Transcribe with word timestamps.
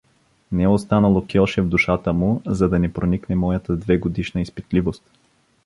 Не 0.51 0.63
е 0.63 0.67
останало 0.67 1.25
кьоше 1.33 1.61
в 1.61 1.67
душата 1.69 2.13
му, 2.13 2.41
за 2.45 2.69
да 2.69 2.79
не 2.79 2.93
проникне 2.93 3.35
моята 3.35 3.75
двегодишна 3.77 4.41
изпитливост. 4.41 5.03